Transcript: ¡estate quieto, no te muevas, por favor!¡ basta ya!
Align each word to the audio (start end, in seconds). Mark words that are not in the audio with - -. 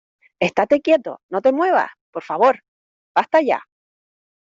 ¡estate 0.47 0.81
quieto, 0.81 1.19
no 1.29 1.43
te 1.43 1.51
muevas, 1.51 1.91
por 2.09 2.23
favor!¡ 2.23 2.63
basta 3.13 3.39
ya! 3.43 3.61